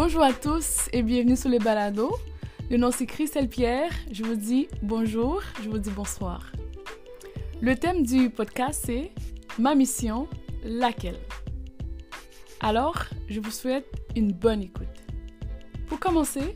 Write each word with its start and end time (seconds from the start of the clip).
Bonjour 0.00 0.22
à 0.22 0.32
tous 0.32 0.88
et 0.92 1.02
bienvenue 1.02 1.36
sur 1.36 1.48
les 1.48 1.58
balados. 1.58 2.14
Le 2.70 2.76
nom 2.76 2.92
c'est 2.92 3.04
Christelle 3.04 3.48
Pierre. 3.48 3.90
Je 4.12 4.22
vous 4.22 4.36
dis 4.36 4.68
bonjour, 4.80 5.42
je 5.60 5.68
vous 5.68 5.78
dis 5.78 5.90
bonsoir. 5.90 6.52
Le 7.60 7.74
thème 7.74 8.04
du 8.04 8.30
podcast 8.30 8.84
c'est 8.86 9.10
Ma 9.58 9.74
mission, 9.74 10.28
laquelle? 10.62 11.18
Alors, 12.60 13.06
je 13.28 13.40
vous 13.40 13.50
souhaite 13.50 13.86
une 14.14 14.30
bonne 14.30 14.62
écoute. 14.62 14.86
Pour 15.88 15.98
commencer, 15.98 16.54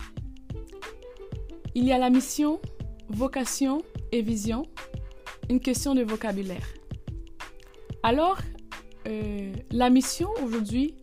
il 1.75 1.83
y 1.83 1.91
a 1.91 1.99
la 1.99 2.11
mission, 2.11 2.61
vocation 3.09 3.83
et 4.13 4.23
vision, 4.23 4.63
une 5.51 5.59
question 5.59 5.97
de 5.97 6.05
vocabulaire. 6.05 6.69
Alors, 8.05 8.39
euh, 9.09 9.53
la 9.73 9.91
mission 9.91 10.29
aujourd'hui 10.45 10.95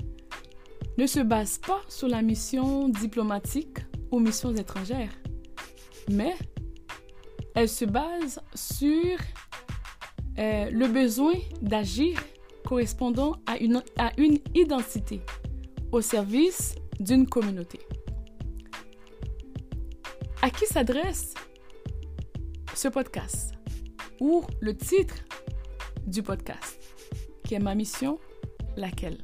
ne 1.00 1.08
se 1.08 1.22
base 1.22 1.60
pas 1.60 1.80
sur 1.88 2.10
la 2.10 2.22
mission 2.22 2.90
diplomatique 2.90 3.78
ou 4.12 4.20
missions 4.20 4.54
étrangères, 4.54 5.14
mais 6.12 6.36
elle 7.56 7.70
se 7.70 7.86
base 7.86 8.42
sur 8.54 9.18
euh, 10.38 10.70
le 10.70 10.88
besoin 10.90 11.36
d'agir 11.62 12.20
correspondant 12.66 13.38
à 13.46 13.58
une, 13.60 13.82
à 13.98 14.12
une 14.18 14.40
identité 14.54 15.22
au 15.94 16.02
service 16.02 16.76
d'une 17.00 17.26
communauté. 17.26 17.80
À 20.42 20.50
qui 20.50 20.66
s'adresse 20.66 21.34
ce 22.76 22.90
podcast 22.90 23.54
ou 24.20 24.44
le 24.60 24.76
titre 24.76 25.16
du 26.06 26.24
podcast 26.24 26.78
qui 27.46 27.56
est 27.56 27.60
ma 27.60 27.74
mission, 27.74 28.20
laquelle? 28.76 29.18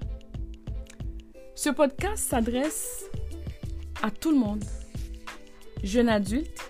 Ce 1.58 1.70
podcast 1.70 2.30
s'adresse 2.32 3.06
à 4.04 4.12
tout 4.12 4.32
le 4.32 4.38
monde, 4.38 4.64
jeunes 5.84 6.10
adultes, 6.10 6.70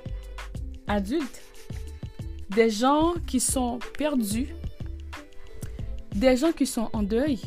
adultes, 0.86 1.42
des 2.52 2.70
gens 2.70 3.16
qui 3.26 3.40
sont 3.40 3.80
perdus, 3.98 4.54
des 6.14 6.38
gens 6.38 6.52
qui 6.52 6.68
sont 6.68 6.92
en 6.94 7.02
deuil, 7.02 7.40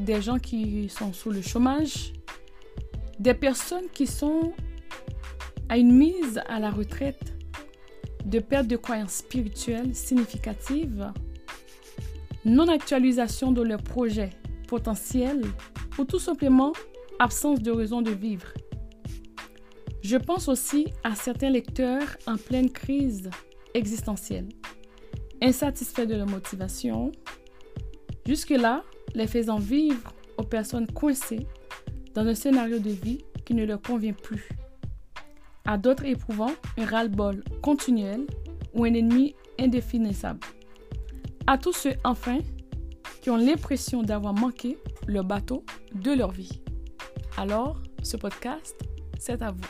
des 0.00 0.20
gens 0.20 0.40
qui 0.40 0.88
sont 0.88 1.12
sous 1.12 1.30
le 1.30 1.42
chômage, 1.42 2.12
des 3.20 3.34
personnes 3.34 3.86
qui 3.92 4.08
sont 4.08 4.52
à 5.68 5.78
une 5.78 5.92
mise 5.92 6.42
à 6.48 6.58
la 6.58 6.72
retraite, 6.72 7.34
de 8.24 8.40
perte 8.40 8.66
de 8.66 8.76
croyances 8.76 9.18
spirituelles 9.18 9.94
significatives, 9.94 11.12
non-actualisation 12.44 13.52
de 13.52 13.62
leurs 13.62 13.82
projets 13.82 14.30
potentiels 14.66 15.44
ou 15.98 16.04
tout 16.04 16.18
simplement 16.18 16.72
absence 17.18 17.60
de 17.60 17.70
raison 17.70 18.02
de 18.02 18.10
vivre. 18.10 18.52
Je 20.02 20.16
pense 20.16 20.48
aussi 20.48 20.88
à 21.02 21.14
certains 21.14 21.50
lecteurs 21.50 22.16
en 22.26 22.36
pleine 22.36 22.70
crise 22.70 23.30
existentielle, 23.72 24.48
insatisfaits 25.40 26.06
de 26.06 26.16
leur 26.16 26.26
motivation, 26.26 27.10
jusque-là 28.26 28.84
les 29.14 29.26
faisant 29.26 29.58
vivre 29.58 30.12
aux 30.36 30.42
personnes 30.42 30.86
coincées 30.86 31.46
dans 32.14 32.26
un 32.26 32.34
scénario 32.34 32.78
de 32.78 32.90
vie 32.90 33.24
qui 33.44 33.54
ne 33.54 33.64
leur 33.64 33.80
convient 33.80 34.12
plus, 34.12 34.48
à 35.64 35.78
d'autres 35.78 36.04
éprouvant 36.04 36.52
un 36.76 36.84
ras-le-bol 36.84 37.42
continuel 37.62 38.26
ou 38.74 38.84
un 38.84 38.94
ennemi 38.94 39.34
indéfinissable, 39.58 40.40
à 41.46 41.58
tous 41.58 41.72
ceux 41.72 41.94
enfin 42.04 42.40
qui 43.22 43.30
ont 43.30 43.36
l'impression 43.36 44.02
d'avoir 44.02 44.34
manqué 44.34 44.76
le 45.06 45.22
bateau 45.22 45.64
de 45.94 46.12
leur 46.12 46.30
vie. 46.30 46.60
Alors, 47.36 47.80
ce 48.02 48.16
podcast, 48.16 48.76
c'est 49.18 49.42
à 49.42 49.50
vous. 49.50 49.64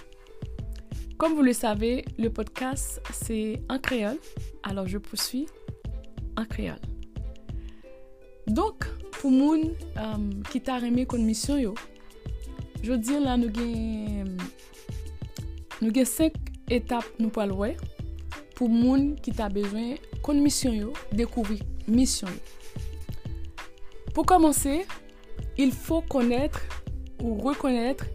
Comme 1.16 1.34
vous 1.34 1.42
le 1.42 1.52
savez, 1.52 2.04
le 2.18 2.28
podcast, 2.28 3.00
c'est 3.12 3.62
en 3.68 3.78
créole. 3.78 4.18
Alors, 4.62 4.86
je 4.86 4.98
poursuis 4.98 5.46
en 6.36 6.44
créole. 6.44 6.80
Donc, 8.46 8.84
pour 9.12 9.30
moun 9.30 9.70
um, 9.96 10.42
qui 10.50 10.60
t'a 10.60 10.78
aimé 10.78 11.06
comme 11.06 11.22
mission, 11.22 11.56
yo, 11.56 11.74
je 12.82 12.92
dire 12.92 13.20
là, 13.20 13.36
nous 13.36 13.48
avons 13.48 14.24
nous 15.80 15.92
étapes 16.68 17.04
nous 17.18 17.28
pour 17.30 17.42
le 17.44 17.74
pour 18.54 18.70
qui 19.22 19.32
t'a 19.32 19.48
besoin 19.48 19.94
comme 20.22 20.40
mission, 20.40 20.72
yo, 20.72 20.92
découvrir 21.12 21.60
mission. 21.88 22.28
Pour 24.12 24.26
commencer, 24.26 24.86
il 25.58 25.72
faut 25.72 26.00
connaître 26.02 26.62
ou 27.22 27.34
reconnaître 27.34 28.06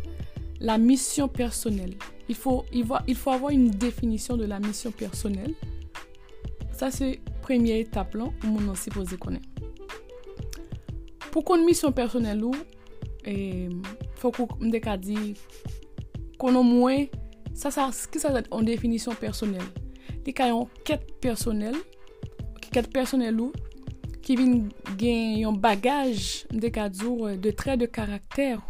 la 0.59 0.77
mission 0.77 1.27
personnelle. 1.27 1.95
Il 2.27 2.35
faut, 2.35 2.65
il 2.71 3.15
faut 3.15 3.31
avoir 3.31 3.51
une 3.51 3.71
définition 3.71 4.37
de 4.37 4.45
la 4.45 4.59
mission 4.59 4.91
personnelle. 4.91 5.53
Ça, 6.73 6.91
c'est 6.91 7.19
première 7.41 7.77
étape 7.77 8.13
là 8.13 8.25
où 8.25 8.47
on 8.47 9.17
connaître. 9.17 9.47
Pour 11.31 11.43
qu'on 11.43 11.63
mission 11.65 11.91
personnelle 11.91 12.43
il 13.25 13.69
faut 14.15 14.31
qu'on 14.31 14.47
dise 14.97 15.35
qu'on 16.37 16.55
a 16.55 16.63
moins, 16.63 17.05
ça, 17.53 17.71
ça, 17.71 17.89
que 18.11 18.19
ça 18.19 18.33
en 18.51 18.61
définition 18.61 19.13
personnelle. 19.13 19.61
Il 20.25 20.37
y 20.37 20.41
a 20.41 20.49
une 20.49 20.67
quête 20.85 21.19
personnelle, 21.19 21.75
quête 22.71 22.91
personnelle 22.91 23.39
qui 24.29 24.35
vient 24.35 24.63
gagner 24.95 25.43
un 25.43 25.53
bagage 25.53 26.45
de, 26.51 27.35
de 27.35 27.49
traits 27.49 27.79
de 27.79 27.87
caractère 27.87 28.61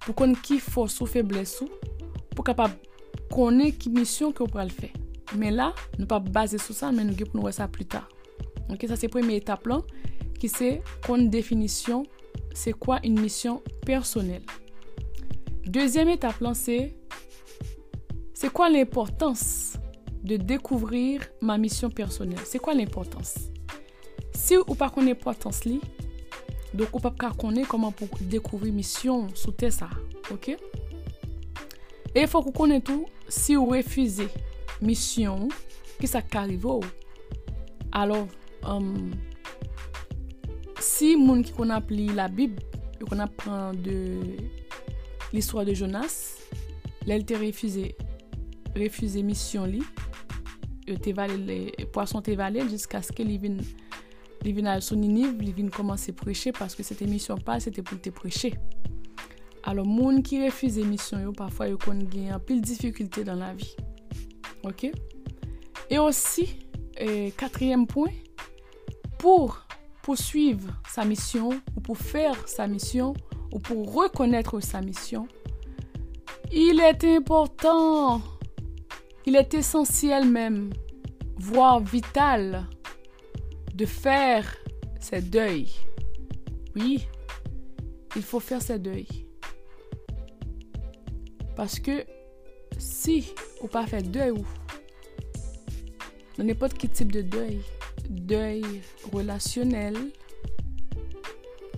pour 0.00 0.14
qu'on 0.14 0.34
qui 0.34 0.58
force 0.58 1.00
ou 1.00 1.06
faiblesse 1.06 1.62
ou 1.62 1.70
pour 2.36 2.44
connaître 3.34 3.78
qui 3.78 3.88
mission 3.88 4.30
que 4.30 4.42
vous 4.42 4.58
le 4.58 4.68
faire. 4.68 4.92
Mais 5.34 5.50
là, 5.50 5.74
nous 5.98 6.04
pas 6.04 6.18
baser 6.18 6.58
sur 6.58 6.74
ça, 6.74 6.92
mais 6.92 7.02
nous 7.02 7.14
allons 7.14 7.40
voir 7.40 7.54
ça 7.54 7.66
plus 7.66 7.86
tard. 7.86 8.10
OK, 8.68 8.84
ça 8.86 8.94
c'est 8.94 9.06
la 9.06 9.20
première 9.20 9.36
étape 9.36 9.66
qui 10.38 10.50
c'est 10.50 10.82
qu'on 11.06 11.16
définition 11.16 12.02
c'est 12.52 12.74
quoi 12.74 13.00
une 13.02 13.18
mission 13.18 13.62
personnelle. 13.86 14.44
Deuxième 15.64 16.10
étape 16.10 16.40
là 16.42 16.52
c'est 16.52 16.94
c'est 18.34 18.52
quoi 18.52 18.68
l'importance 18.68 19.78
de 20.22 20.36
découvrir 20.36 21.22
ma 21.40 21.56
mission 21.56 21.88
personnelle? 21.88 22.40
C'est 22.44 22.58
quoi 22.58 22.74
l'importance? 22.74 23.48
Si 24.38 24.54
ou 24.60 24.76
pa 24.78 24.86
konen 24.94 25.18
potans 25.18 25.64
li, 25.66 25.80
dok 26.70 26.92
ou 26.94 27.02
pap 27.02 27.16
ka 27.18 27.32
konen 27.36 27.66
koman 27.66 27.94
pou 27.96 28.06
dekouvri 28.30 28.70
misyon 28.72 29.26
sou 29.34 29.50
te 29.50 29.70
sa, 29.74 29.88
ok? 30.30 30.52
E 32.14 32.22
fok 32.30 32.46
ou 32.46 32.54
konen 32.54 32.82
tou, 32.84 33.08
si 33.26 33.56
ou 33.58 33.74
refize 33.74 34.28
misyon 34.84 35.48
ki 35.98 36.10
sa 36.10 36.22
karive 36.22 36.70
ou, 36.70 36.86
alor, 37.98 38.28
um, 38.62 39.10
si 40.78 41.16
moun 41.18 41.42
ki 41.42 41.56
kon 41.56 41.74
ap 41.74 41.90
li 41.90 42.06
la 42.14 42.28
bib, 42.30 42.60
yo 43.02 43.10
kon 43.10 43.24
ap 43.24 43.34
pran 43.42 43.74
de 43.74 44.38
l'histoire 45.32 45.66
de 45.66 45.74
Jonas, 45.74 46.38
lèl 47.10 47.26
te 47.26 47.34
refize, 47.42 47.90
refize 48.78 49.26
misyon 49.26 49.66
li, 49.74 49.82
yo 50.86 50.94
te 51.02 51.10
vale, 51.16 51.42
le, 51.42 51.60
poason 51.92 52.22
te 52.22 52.38
vale, 52.38 52.62
jiska 52.70 53.02
skè 53.10 53.26
li 53.26 53.42
vin... 53.42 53.58
à 54.66 54.80
son 54.80 54.96
Ninive, 54.96 55.36
il 55.40 55.52
vienne 55.52 55.70
commencer 55.70 56.12
à 56.12 56.14
prêcher 56.14 56.52
parce 56.52 56.74
que 56.74 56.82
cette 56.82 57.02
mission 57.02 57.36
pas, 57.36 57.60
c'était 57.60 57.82
pour 57.82 58.00
te 58.00 58.10
prêcher. 58.10 58.54
Alors, 59.64 59.86
moun 59.86 60.22
qui 60.22 60.44
refuse 60.44 60.78
mission, 60.78 61.32
parfois, 61.32 61.68
ils 61.68 61.74
ont 61.74 62.32
un 62.32 62.38
peu 62.38 62.54
de 62.54 62.60
difficultés 62.60 63.24
dans 63.24 63.34
la 63.34 63.52
vie. 63.52 63.76
OK? 64.64 64.90
Et 65.90 65.98
aussi, 65.98 66.60
euh, 67.00 67.30
quatrième 67.36 67.86
point, 67.86 68.12
pour 69.18 69.66
poursuivre 70.02 70.72
sa 70.88 71.04
mission, 71.04 71.50
ou 71.76 71.80
pour 71.80 71.98
faire 71.98 72.48
sa 72.48 72.66
mission, 72.66 73.14
ou 73.52 73.58
pour 73.58 73.92
reconnaître 73.92 74.60
sa 74.60 74.80
mission, 74.80 75.28
il 76.50 76.80
est 76.80 77.04
important, 77.04 78.22
il 79.26 79.36
est 79.36 79.52
essentiel 79.52 80.26
même, 80.26 80.70
voire 81.36 81.80
vital, 81.80 82.66
de 83.78 83.86
faire 83.86 84.56
ses 85.00 85.22
deuils. 85.22 85.72
Oui, 86.74 87.06
il 88.16 88.22
faut 88.22 88.40
faire 88.40 88.60
ses 88.60 88.80
deuils. 88.80 89.24
Parce 91.54 91.78
que 91.78 92.04
si 92.76 93.32
ou 93.60 93.68
pas 93.68 93.86
fait 93.86 94.02
deuil 94.02 94.32
ou 94.32 94.44
dans 96.36 96.44
n'importe 96.44 96.76
quel 96.76 96.90
type 96.90 97.12
de 97.12 97.22
deuil, 97.22 97.60
deuil 98.10 98.64
relationnel, 99.12 99.96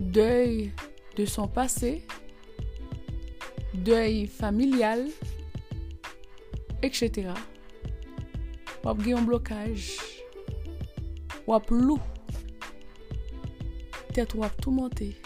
deuil 0.01 0.73
de 1.17 1.27
son 1.27 1.49
passé, 1.49 2.07
deuil 3.75 4.27
familial, 4.27 5.07
etc. 6.83 7.29
Ou 8.85 8.89
un 8.89 9.23
blocage, 9.23 10.20
ou 11.51 11.75
lou, 11.75 11.99
tête 14.13 14.35
ou 14.35 14.45
tout 14.61 14.71
monter, 14.71 15.17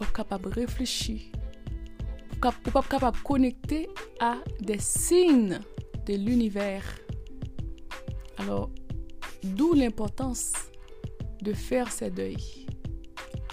ou 0.00 0.04
capable 0.04 0.50
de 0.50 0.60
réfléchir, 0.60 1.20
pas 2.40 2.82
capable 2.82 3.18
de 4.60 4.76
signes 4.78 5.60
de 6.06 6.14
l'univers. 6.14 6.84
Alors, 8.38 8.70
d'où 9.42 9.74
l'importance 9.74 10.52
de 11.42 11.52
faire 11.52 11.90
ces 11.90 12.10
deuils 12.10 12.66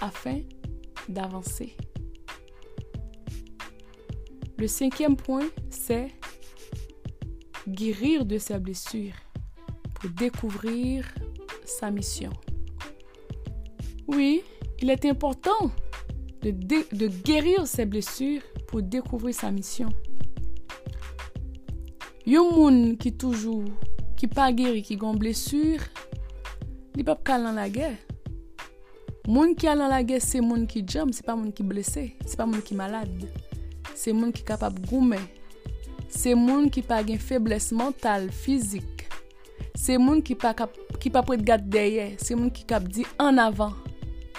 afin 0.00 0.40
d'avancer. 1.08 1.76
Le 4.56 4.66
cinquième 4.66 5.16
point, 5.16 5.48
c'est 5.68 6.08
guérir 7.68 8.24
de 8.24 8.38
sa 8.38 8.58
blessure 8.58 9.14
pour 9.94 10.10
découvrir 10.10 11.06
sa 11.64 11.90
mission. 11.90 12.30
Oui, 14.06 14.42
il 14.80 14.90
est 14.90 15.04
important 15.06 15.70
de, 16.42 17.08
guérir 17.22 17.66
ses 17.66 17.86
blessures 17.86 18.42
pour 18.68 18.82
découvrir 18.82 19.34
sa 19.34 19.50
mission. 19.50 19.88
Yon 22.26 22.52
moun 22.52 22.96
qui 22.96 23.12
toujours 23.12 23.64
qui 24.16 24.26
pas 24.26 24.52
guéri, 24.52 24.82
qui 24.82 24.96
gon 24.96 25.14
blessure, 25.14 25.80
il 26.96 27.04
pas 27.04 27.18
dans 27.26 27.52
la 27.52 27.68
guerre. 27.68 27.96
Moun 29.26 29.54
qui 29.54 29.66
a 29.66 29.74
dans 29.74 29.88
la 29.88 30.02
guerre, 30.02 30.22
c'est 30.22 30.40
moun 30.40 30.66
qui 30.66 30.84
jam, 30.86 31.12
c'est 31.12 31.24
pas 31.24 31.34
moun 31.34 31.52
qui 31.52 31.62
blessé, 31.62 32.16
c'est 32.26 32.36
pas 32.36 32.46
moun 32.46 32.62
qui 32.62 32.74
malade. 32.74 33.28
C'est 33.94 34.12
moun 34.12 34.32
qui 34.32 34.42
capable 34.42 34.86
goumer. 34.86 35.18
C'est 36.08 36.34
moun 36.34 36.70
qui 36.70 36.82
pas 36.82 37.02
une 37.02 37.18
faiblesse 37.18 37.72
mentale, 37.72 38.30
physique. 38.30 38.93
C'est 39.74 39.98
moun 39.98 40.22
qui 40.22 40.34
pas 40.34 40.54
qui 41.00 41.10
pas 41.10 41.22
prêt 41.22 41.36
de 41.36 41.42
garder 41.42 41.68
derrière, 41.68 42.12
c'est 42.18 42.34
moun 42.34 42.50
qui 42.50 42.64
cap 42.64 42.84
dit 42.84 43.06
en 43.18 43.36
avant, 43.36 43.72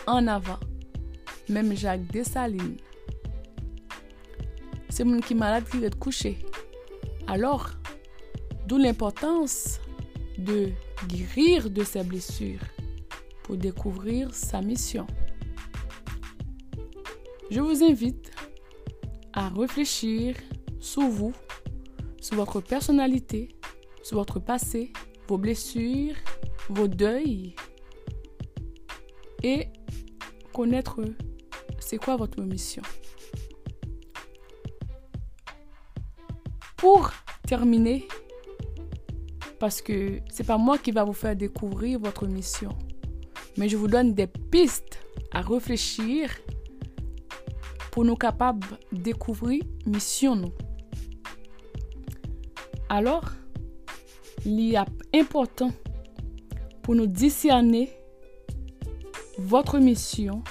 en 0.08 0.28
avant. 0.28 0.60
Même 1.50 1.76
Jacques 1.76 2.08
Dessalines. 2.08 2.78
C'est 4.90 5.04
moun 5.04 5.22
qui 5.22 5.36
malade 5.36 5.66
qui 5.70 5.84
être 5.84 6.00
couché. 6.00 6.40
Alors, 7.28 7.70
d'où 8.66 8.78
l'importance 8.78 9.80
de 10.38 10.70
guérir 11.08 11.70
de 11.70 11.84
ses 11.84 12.04
blessures 12.04 12.62
pour 13.44 13.58
découvrir 13.58 14.34
sa 14.34 14.62
mission. 14.62 15.06
Je 17.52 17.60
vous 17.60 17.84
invite 17.84 18.32
à 19.34 19.50
réfléchir 19.50 20.36
sur 20.80 21.04
vous, 21.04 21.34
sur 22.20 22.38
votre 22.38 22.62
personnalité, 22.62 23.50
sur 24.02 24.18
votre 24.18 24.40
passé, 24.40 24.92
vos 25.27 25.38
blessures, 25.38 26.16
vos 26.69 26.88
deuils 26.88 27.56
et 29.44 29.68
connaître 30.54 31.01
c'est 31.80 31.98
quoi 31.98 32.16
votre 32.16 32.42
mission. 32.42 32.81
Pour 36.77 37.12
terminer, 37.48 38.07
parce 39.60 39.81
que 39.81 40.19
c'est 40.31 40.45
pas 40.45 40.57
moi 40.57 40.77
qui 40.77 40.92
va 40.92 41.04
vous 41.04 41.13
faire 41.13 41.36
découvrir 41.36 42.00
votre 42.00 42.27
mission, 42.27 42.69
mais 43.57 43.69
je 43.69 43.77
vous 43.77 43.88
donne 43.88 44.13
des 44.13 44.27
pistes 44.27 45.00
à 45.31 45.42
réfléchir 45.42 46.30
pour 47.92 48.04
nous 48.04 48.16
capables 48.16 48.68
de 48.92 48.98
découvrir 48.98 49.63
mission 49.86 50.36
nous. 50.36 50.54
Alors, 52.89 53.31
il 54.46 54.76
est 54.76 54.78
important 55.20 55.72
pour 56.84 56.96
nous 56.96 57.08
discerner 57.08 57.90
votre 59.40 59.80
mission 59.80 60.44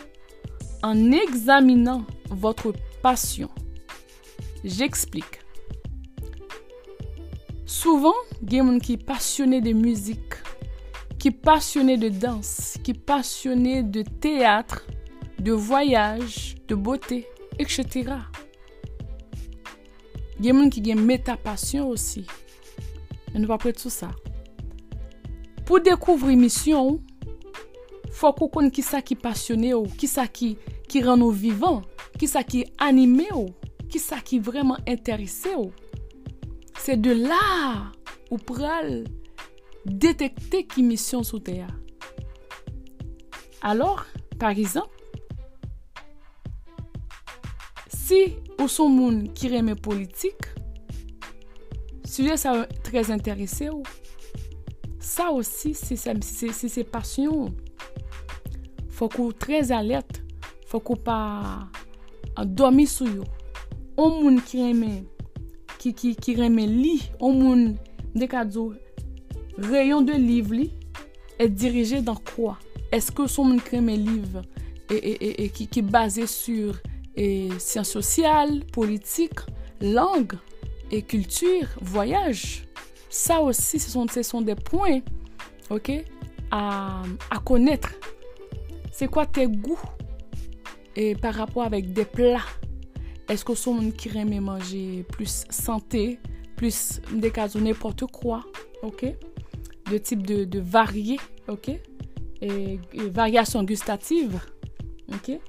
en 0.83 1.13
examinant 1.13 2.05
votre 2.29 2.75
passion. 3.03 3.49
J'explique. 4.65 5.41
Souvent, 7.65 8.15
il 8.43 8.49
des 8.49 8.59
gens 8.59 8.79
qui 8.79 8.93
sont 8.95 9.05
passionnés 9.05 9.61
de 9.61 9.73
qui 11.19 11.31
sont 11.31 11.37
passionnés 11.43 11.97
de 11.97 12.09
qui 12.83 12.93
sont 12.93 13.01
passionnés 13.07 13.83
de 13.83 14.03
théâtre, 14.03 14.87
de 15.39 15.53
voyage, 15.53 16.57
de 16.69 16.75
beauté, 16.75 17.27
etc. 17.59 17.85
Il 20.41 20.47
y 20.47 20.51
a 20.51 20.53
des 20.53 20.59
gens 20.59 20.69
qui 20.69 20.83
E 23.35 23.41
nou 23.41 23.51
pa 23.51 23.59
pret 23.59 23.83
sou 23.83 23.91
sa. 23.91 24.13
Pou 25.67 25.83
dekouvri 25.83 26.37
misyon, 26.39 27.01
fwa 28.15 28.31
kou 28.37 28.49
kon 28.53 28.71
ki 28.73 28.85
sa 28.87 29.03
ki 29.03 29.19
pasyone 29.19 29.75
ou, 29.75 29.91
ki 29.99 30.09
sa 30.09 30.29
ki, 30.31 30.55
ki 30.89 31.03
ran 31.03 31.19
nou 31.21 31.35
vivan, 31.35 31.83
ki 32.21 32.29
sa 32.31 32.45
ki 32.47 32.63
anime 32.85 33.27
ou, 33.35 33.51
ki 33.91 33.99
sa 33.99 34.21
ki 34.23 34.39
vreman 34.45 34.83
enterise 34.91 35.55
ou. 35.59 35.73
Se 36.79 36.95
de 37.01 37.15
la 37.17 37.91
ou 38.31 38.39
pral 38.39 39.03
detekte 39.85 40.63
ki 40.71 40.85
misyon 40.87 41.25
sou 41.27 41.43
te 41.43 41.57
a. 41.65 41.71
Alors, 43.65 44.05
par 44.39 44.51
exemple, 44.51 44.93
si 47.89 48.37
ou 48.59 48.69
son 48.69 48.93
moun 48.93 49.23
ki 49.33 49.49
reme 49.55 49.73
politik, 49.81 50.51
sujet 52.15 52.37
ça 52.37 52.67
très 52.83 53.11
intéressé 53.11 53.69
ou? 53.71 53.83
Ça 54.99 55.31
aussi 55.31 55.75
c'est 55.75 55.97
c'est 55.97 56.85
passion. 56.85 57.53
Faut 58.89 59.09
qu'on 59.09 59.33
très 59.33 59.73
alerte, 59.73 60.23
faut 60.67 60.81
qu'on 60.81 60.97
pas 60.97 61.69
dormir 62.45 62.89
sur 62.89 63.09
yo. 63.09 63.25
Un 63.99 64.09
monde 64.09 64.45
qui 64.45 64.61
aime 64.61 65.05
qui 65.79 65.93
qui 65.93 66.15
qui 66.17 66.33
aime 66.41 66.57
li, 66.57 67.11
un 67.21 67.33
monde 67.33 67.75
de 68.15 68.27
cadeaux 68.27 68.73
rayon 69.59 70.03
de 70.03 70.13
livre 70.13 70.63
est 71.39 71.49
dirigé 71.49 72.01
dans 72.01 72.21
quoi? 72.35 72.59
Est-ce 72.93 73.11
que 73.11 73.27
son 73.27 73.45
monde 73.45 73.63
qui 73.63 73.77
aime 73.77 73.89
livre 73.89 74.43
et, 74.91 74.95
et, 74.97 75.45
et, 75.45 75.49
qui, 75.49 75.67
qui 75.67 75.81
est 75.81 75.83
basé 75.83 76.27
sur 76.27 76.77
et 77.17 77.49
sciences 77.59 77.91
sociales, 77.91 78.65
politique, 78.73 79.41
langue? 79.81 80.35
Et 80.95 81.03
culture, 81.03 81.67
voyage. 81.81 82.67
Ça 83.11 83.41
aussi, 83.41 83.79
ce 83.81 83.91
sont, 83.91 84.07
ce 84.09 84.23
sont 84.23 84.43
des 84.43 84.55
points 84.55 85.01
ok, 85.71 85.91
à, 86.51 87.03
à 87.31 87.39
connaître. 87.39 87.93
C'est 88.93 89.09
quoi 89.09 89.27
tes 89.27 89.47
goûts? 89.49 89.79
Et 90.95 91.17
par 91.17 91.35
rapport 91.35 91.65
avec 91.65 91.93
des 91.93 92.05
plats 92.05 92.47
Est-ce 93.29 93.45
que 93.45 93.55
sont 93.55 93.91
qui 93.91 94.09
aime 94.17 94.39
manger 94.41 95.05
plus 95.11 95.45
santé, 95.51 96.21
plus 96.57 97.01
des 97.13 97.31
cas 97.31 97.49
n'importe 97.57 98.05
quoi, 98.07 98.45
ok? 98.83 99.07
De 99.91 99.99
type 99.99 100.25
de, 100.25 100.45
de 100.45 100.61
varié, 100.61 101.19
ok? 101.49 101.71
Et, 102.41 102.79
et 102.93 103.09
variation 103.11 103.65
gustative, 103.65 104.41
ok? 105.09 105.41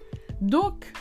Donc, 0.42 0.92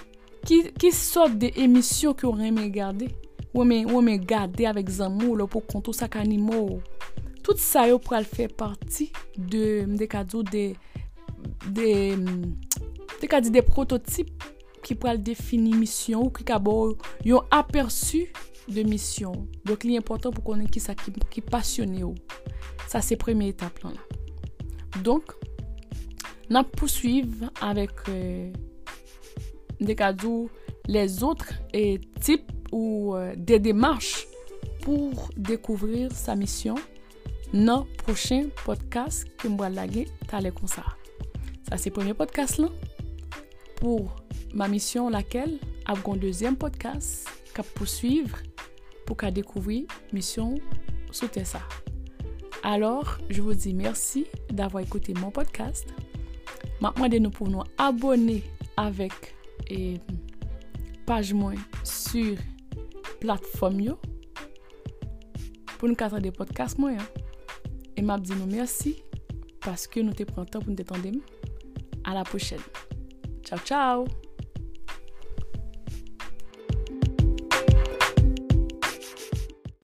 qui, 0.45 0.71
qui 0.73 0.93
sortent 0.93 1.39
des 1.39 1.53
émissions 1.57 2.13
que 2.13 2.27
vous 2.27 2.39
aimez 2.41 2.65
regarder? 2.65 3.09
Ou 3.55 3.63
men, 3.63 3.87
ou 3.87 4.03
men 4.03 4.19
gade 4.19 4.67
avèk 4.67 4.91
zanmou 4.91 5.37
lò 5.39 5.47
pou 5.51 5.63
kontou 5.63 5.95
sak 5.95 6.19
animou. 6.19 6.81
Tout 7.45 7.61
sa 7.61 7.85
yo 7.87 8.01
pral 8.03 8.27
fè 8.27 8.49
parti 8.51 9.11
de 9.37 9.85
mdekadou 9.87 10.43
de 10.49 10.73
de 11.77 12.17
mdekadi 12.19 13.53
de 13.53 13.63
prototip 13.65 14.33
ki 14.85 14.97
pral 15.01 15.21
defini 15.23 15.75
misyon 15.77 16.27
ou 16.27 16.33
ki 16.35 16.45
kabou 16.49 16.97
yon 17.25 17.47
aperçu 17.55 18.27
de 18.67 18.83
misyon. 18.89 19.47
Dok 19.69 19.87
li 19.87 19.99
important 20.01 20.35
pou 20.35 20.51
konen 20.51 20.67
ki 20.67 20.83
sa 20.83 20.97
ki, 20.99 21.15
ki 21.31 21.45
pasyonè 21.47 22.03
ou. 22.05 22.17
Sa 22.91 23.05
se 23.05 23.17
premye 23.21 23.53
etap 23.53 23.79
lan 23.85 23.95
la. 23.95 24.21
Donk, 25.05 25.35
nan 26.51 26.67
pousuiv 26.75 27.45
avèk 27.65 28.05
euh, 28.11 28.51
mdekadou 29.79 30.49
les 30.89 31.23
otre 31.25 31.55
et 31.73 32.01
tip 32.21 32.51
ou 32.75 33.15
euh, 33.15 33.35
des 33.37 33.61
démarches 33.61 34.27
pour 34.83 35.31
découvrir 35.37 36.11
sa 36.11 36.35
mission 36.35 36.75
dans 37.53 37.87
le 37.89 37.97
prochain 37.97 38.49
podcast 38.65 39.25
que 39.39 39.49
je 39.49 39.55
vais 39.55 39.71
laguer 39.71 40.09
comme 40.29 40.67
ça. 40.67 40.83
Ça, 41.69 41.77
c'est 41.77 41.91
le 41.91 41.95
premier 41.95 42.15
podcast 42.15 42.59
là. 42.59 42.69
Pour 43.77 44.17
ma 44.53 44.67
mission, 44.67 45.09
laquelle, 45.09 45.61
avec 45.87 46.09
un 46.09 46.17
deuxième 46.17 46.57
podcast, 46.57 47.29
qu'à 47.55 47.63
poursuivre 47.63 48.39
pour 49.07 49.19
qu'à 49.19 49.31
découvrir 49.31 49.85
mission 50.13 50.57
sous 51.13 51.29
ça. 51.45 51.61
Alors, 52.65 53.19
je 53.31 53.41
vous 53.41 53.55
dis 53.55 53.73
merci 53.73 54.27
d'avoir 54.51 54.83
écouté 54.83 55.15
mon 55.15 55.31
podcast. 55.31 55.87
Maintenant, 56.81 57.09
nous 57.09 57.31
pour 57.31 57.49
nous 57.49 57.63
abonner 57.79 58.43
avec 58.77 59.13
et 59.71 60.01
page 61.07 61.33
moins 61.33 61.55
sur 61.85 62.37
plateforme 63.25 63.97
pour 65.79 65.89
nous 65.89 65.95
casser 65.95 66.21
des 66.21 66.31
podcasts 66.31 66.79
moi 66.79 66.91
hein. 66.91 67.07
et 67.97 68.03
m'a 68.03 68.19
dit 68.19 68.35
nous 68.35 68.47
merci 68.47 69.03
parce 69.61 69.87
que 69.87 70.01
nous 70.01 70.13
te 70.13 70.25
prenons 70.25 70.45
temps 70.45 70.61
pour 70.61 70.69
nous 70.69 70.77
détendre 70.77 71.09
à 72.05 72.13
la 72.13 72.23
prochaine. 72.23 72.61
Ciao 73.43 73.59
ciao 73.61 74.24